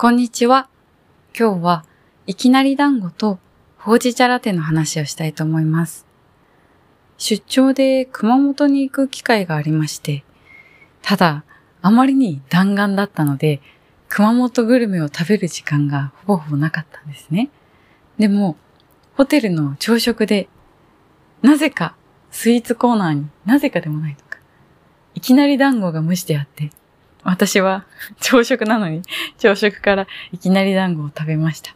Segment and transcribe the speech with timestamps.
[0.00, 0.68] こんにちは。
[1.36, 1.84] 今日は
[2.28, 3.40] いきなり団子と
[3.78, 6.06] ほうじ茶ラテの話をしたいと思います。
[7.16, 10.22] 出張で熊本に行く機会がありまして、
[11.02, 11.42] ただ
[11.82, 13.60] あまりに弾丸だったので、
[14.08, 17.50] 熊本グルメを食べる時間がほぼほぼなかったんですね。
[18.20, 18.56] でも、
[19.16, 20.48] ホテルの朝食で、
[21.42, 21.96] なぜか
[22.30, 24.38] スイーツコーナーになぜかでもないとか、
[25.16, 26.70] いきなり団子が蒸してあって、
[27.28, 27.84] 私は
[28.20, 29.02] 朝食なのに
[29.36, 31.72] 朝食からいきなり団子を食べました。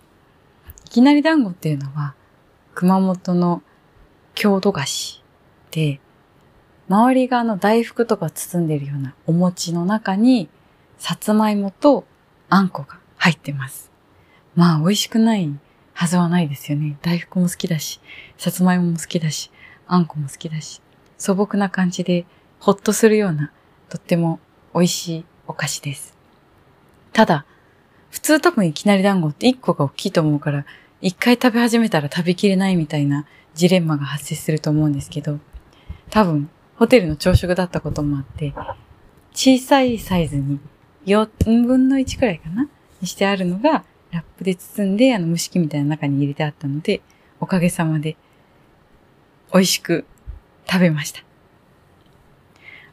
[0.87, 2.15] いきなり団子っていうのは
[2.75, 3.63] 熊本の
[4.35, 5.23] 郷土菓子
[5.71, 6.01] で、
[6.89, 10.49] 周りがあの大福とか包んでるようなお餅の中に
[10.97, 12.07] さつまいもと
[12.49, 13.91] あんこが入ってます。
[14.55, 15.51] まあ美味しくない
[15.93, 16.97] はずはないですよね。
[17.03, 18.01] 大福も好きだし、
[18.39, 19.51] さつまいもも好きだし、
[19.87, 20.81] あんこも好きだし、
[21.19, 22.25] 素朴な感じで
[22.59, 23.53] ほっとするような
[23.91, 24.41] とっても
[24.75, 26.17] 美味しいお菓子です。
[27.13, 27.45] ただ、
[28.11, 30.67] 普通多分いきなり団子って1個が大きいと思うから、
[31.03, 35.41] 1回食べ始めたら食べきれないみたいなジレンマが発生すると思うんですけど、
[36.11, 38.55] 多分ホテルの朝食だったこともあって、
[39.33, 40.61] 小さいサイズに
[41.07, 42.69] 4分の1くらいかな？
[43.01, 47.01] にしてあるのが、ラップで包んで、あの蒸し器みたいな中に入れてあったので、
[47.41, 48.17] おかげさまで
[49.53, 50.05] 美味しく
[50.71, 51.23] 食べました。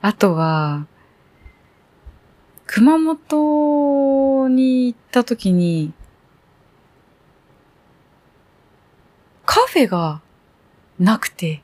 [0.01, 0.87] あとは、
[2.71, 5.91] 熊本に行った時に、
[9.43, 10.21] カフェが
[10.99, 11.63] なくて、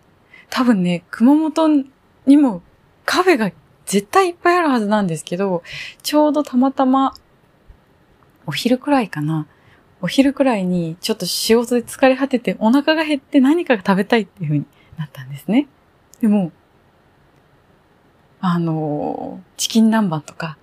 [0.49, 1.85] 多分ね、熊本
[2.25, 2.63] にも
[3.05, 3.51] カフェが
[3.85, 5.61] 絶対いっぱいあるはずなんですけど、
[6.01, 7.13] ちょうどたまたま、
[8.47, 9.45] お昼くらいかな。
[10.01, 14.65] お昼くらいにちょっと仕事で疲れ果ててお腹が減って何かが食べたいっていう風に
[14.97, 15.67] なったんですね。
[16.19, 16.51] でも、
[18.41, 20.57] あのチキン南蛮とか、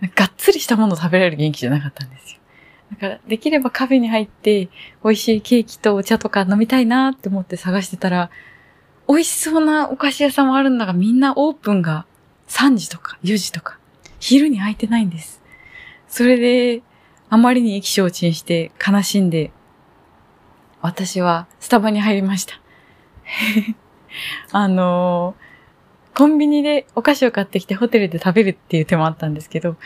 [0.00, 2.38] がっつりしたものを食べられる元気じゃなかったんですよ。
[2.92, 4.68] だから、できればカフェに入って、
[5.04, 8.30] 美味しいケーキとお茶とか飲みたいなって思って探してたら、
[9.08, 12.06] 美味しそうなお菓子屋さんもあるんだが、みんなオープンが
[12.48, 13.78] 3時とか4時とか、
[14.20, 15.42] 昼に空いてないんです。
[16.08, 16.82] それで、
[17.30, 19.50] あまりに意気消沈して悲しんで、
[20.80, 22.54] 私はスタバに入りました。
[24.52, 25.47] あのー
[26.18, 29.76] コンビニでお菓子を買ってきてホテルで食べるっていう手もあったんですけど、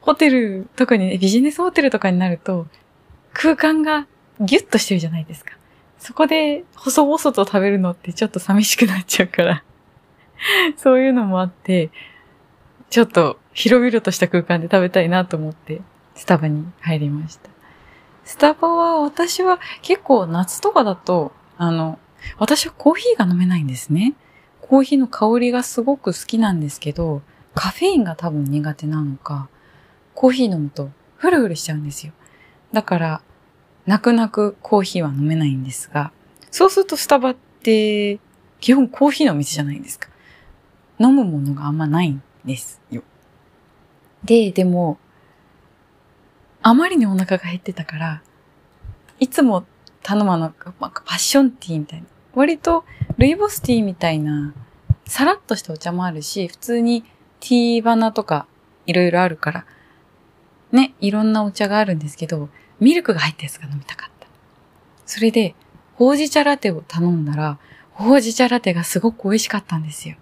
[0.00, 2.66] ホテル、特にね、ビジネスホテルとかになると、
[3.32, 4.08] 空間が
[4.40, 5.52] ギュッとしてるじゃないですか。
[6.00, 9.62] そこで細々と食べるのってちょっと寂しくなっちゃうから、
[10.76, 11.90] そういうのもあって、
[12.90, 15.82] ちょっと広々とした空間で食べたいなと思って、
[16.16, 17.48] スタバに入りました。
[18.24, 22.00] スタバは私は結構夏とかだと、あの、
[22.38, 24.14] 私はコーヒーが飲めないんですね。
[24.66, 27.20] コーヒーの香りがすごく好きなんですけど、
[27.54, 29.50] カフェインが多分苦手なのか、
[30.14, 30.88] コーヒー飲むと
[31.18, 32.14] フルフルしちゃうんですよ。
[32.72, 33.20] だから、
[33.84, 36.12] 泣く泣くコーヒーは飲めないんですが、
[36.50, 38.18] そうするとスタバって
[38.58, 40.08] 基本コーヒーの店じゃないですか。
[40.98, 43.02] 飲むものがあんまないんですよ。
[44.24, 44.96] で、でも、
[46.62, 48.22] あまりにお腹が減ってたから、
[49.20, 49.66] いつも
[50.02, 52.06] 頼むのが、まあパッションティーみたいな。
[52.34, 52.84] 割と
[53.18, 54.54] ルイボスティーみたいな、
[55.06, 57.02] さらっとしたお茶もあるし、普通に
[57.40, 58.46] ティーバナとか
[58.86, 59.66] いろいろあるから、
[60.72, 62.48] ね、いろんなお茶があるんですけど、
[62.80, 64.26] ミルクが入ったやつが飲みたかった。
[65.06, 65.54] それで、
[65.94, 67.58] ほうじ茶ラテを頼んだら、
[67.92, 70.16] ほうじ茶ラテがすごく美味しかったんですよ。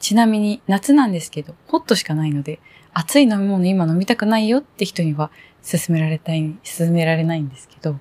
[0.00, 2.58] ちなみに夏なんですけど、ホットしかないので、
[2.92, 5.30] 熱い飲み物今飲みたくないよって人には
[5.64, 8.00] 勧められたい、勧められないんですけど、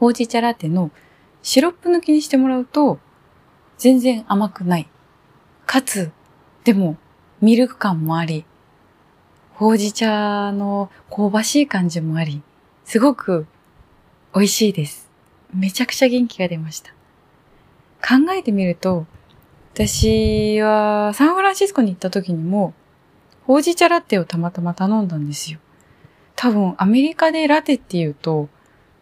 [0.00, 0.90] ほうじ茶ラテの
[1.42, 2.98] シロップ抜きにしてもらうと、
[3.78, 4.88] 全然甘くない。
[5.66, 6.10] かつ、
[6.64, 6.96] でも、
[7.40, 8.44] ミルク感もあり、
[9.54, 12.42] ほうじ茶の香ばしい感じもあり、
[12.84, 13.46] すごく
[14.34, 15.10] 美味しいです。
[15.54, 16.92] めちゃくちゃ元気が出ました。
[18.00, 19.06] 考えてみると、
[19.74, 22.74] 私はサンフランシスコに行った時にも、
[23.46, 25.58] ほうじ茶ラテをたまたま頼んだんですよ。
[26.36, 28.48] 多分アメリカでラテって言うと、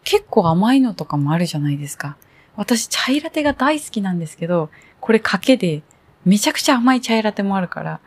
[0.04, 2.16] 結構甘いのとかもあるじゃないですか。
[2.58, 4.68] 私、チャイラテが大好きなんですけど、
[4.98, 5.82] これ賭けで、
[6.24, 8.00] めちゃくちゃ甘いチャイラテもあるから、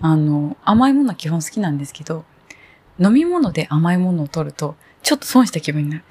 [0.00, 2.24] あの、甘いものは基本好きなんですけど、
[2.98, 4.74] 飲み物で甘いものを取ると、
[5.04, 6.04] ちょっと損した気分になる。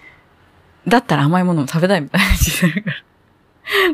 [0.88, 2.90] だったら甘いものを食べたいみたいな感じになるか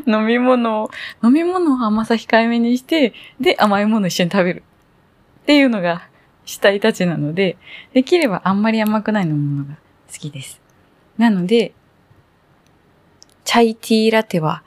[0.06, 0.20] ら。
[0.20, 0.90] 飲み物を、
[1.24, 4.62] 飲み物を甘さ控えめにして、で、甘いもの一緒に食べる。
[5.42, 6.08] っていうのが、
[6.44, 7.56] したいたちなので、
[7.92, 9.78] できればあんまり甘くない飲み物が
[10.12, 10.60] 好きです。
[11.18, 11.74] なので、
[13.44, 14.62] チャイティーラテは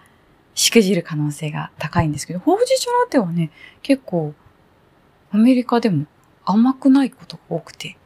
[0.56, 3.52] しくじる可能性が高いんですけど、ほうじ茶ラテはね、
[3.82, 4.34] 結構
[5.32, 6.06] アメリカでも
[6.46, 7.98] 甘くないことが多くて。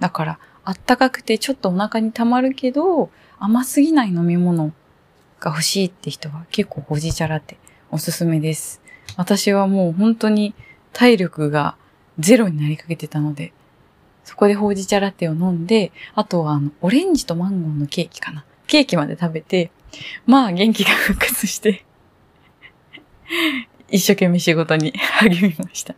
[0.00, 4.72] だから、あったかくてちょっとお腹に溜まるけど、甘すぎない飲み物
[5.40, 7.58] が欲しいって人は結構ほうじ茶ラテ
[7.90, 8.80] おすすめです。
[9.16, 10.54] 私はもう本当に
[10.92, 11.76] 体力が
[12.18, 13.52] ゼロになりかけてたので、
[14.24, 18.44] そこでほうじ茶ラテを飲んで、あとはあの、オレンジとマンゴーのケーキかな。
[18.66, 19.70] ケーキまで食べて、
[20.26, 21.84] まあ元気が復活して、
[23.88, 25.94] 一生懸命仕事に 励みました。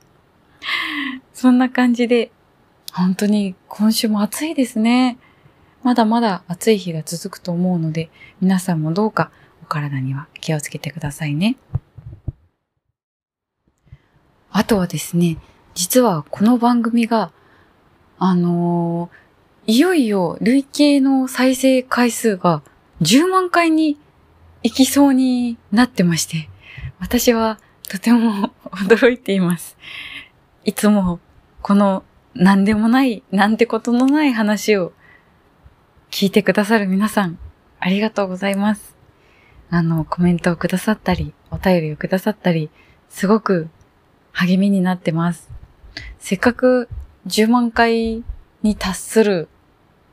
[1.33, 2.31] そんな感じで、
[2.93, 5.19] 本当に今週も暑いですね。
[5.83, 8.11] まだまだ暑い日が続くと思うので、
[8.41, 9.31] 皆さんもどうか
[9.63, 11.57] お体には気をつけてくださいね。
[14.51, 15.39] あとはですね、
[15.75, 17.33] 実はこの番組が、
[18.19, 19.25] あのー
[19.67, 22.63] いよいよ累計の再生回数が
[23.05, 23.99] 10万回に
[24.63, 26.49] 行きそうになってまして、
[27.01, 27.61] 私は
[27.91, 29.77] とても驚いています。
[30.65, 31.21] いつも
[31.61, 32.03] この
[32.35, 34.95] 何でもない、なんてことのない話を
[36.11, 37.39] 聞いてくださる皆さん、
[37.79, 38.97] ありがとうございます。
[39.69, 42.71] あの、コメントをくださったり、お便りをくださったり、
[43.11, 43.69] すごく
[44.33, 45.51] 励みになってます。
[46.19, 46.89] せっかく
[47.27, 48.25] 10万回
[48.63, 49.49] に達する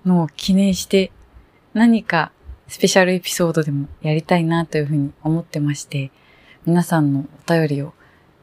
[0.05, 1.13] のを記念して、
[1.73, 2.33] 何か
[2.71, 6.09] スペシャルエピソードでもやりたいなというふうに思ってまして、
[6.65, 7.91] 皆さんのお便りを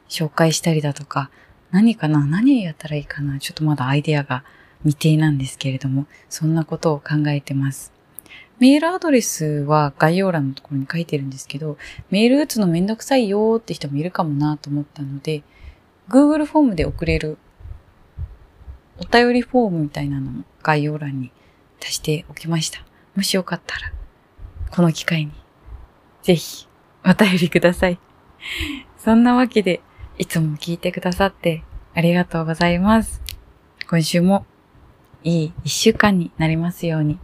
[0.07, 1.31] 紹介したりだとか、
[1.71, 4.45] 何かな何やったらいいかなちょっとまだアイデアが
[4.83, 7.91] 未定なんですけれども、そんなことを考えてます。
[8.59, 11.79] メールアドレスは概要欄のところに書いてるんですけど、
[12.11, 15.43] メール打つのめんどくさいよって人もいるかもなと思ったので、
[16.11, 17.39] Google フォームで送れる
[18.99, 21.33] お便りフォームみたいなのも概要欄に
[21.83, 22.85] 足しておきました。
[23.17, 23.93] もしよかったら、
[24.71, 25.33] この機会に、
[26.23, 26.69] ぜひ、
[27.05, 27.99] お便りください。
[28.99, 29.81] そんなわけで、
[30.19, 31.63] いつも聞いてくださって
[31.95, 33.23] ありがとうございます。
[33.89, 34.45] 今週も
[35.25, 37.19] いい一週間になりますように。